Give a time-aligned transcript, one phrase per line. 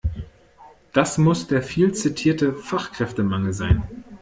[0.93, 3.83] Das muss der viel zitierte Fachkräftemangel sein.